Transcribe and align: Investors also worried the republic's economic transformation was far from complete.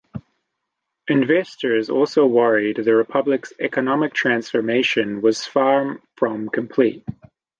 Investors 1.09 1.91
also 1.91 2.25
worried 2.25 2.77
the 2.77 2.95
republic's 2.95 3.53
economic 3.59 4.15
transformation 4.15 5.21
was 5.21 5.45
far 5.45 6.01
from 6.17 6.49
complete. 6.49 7.05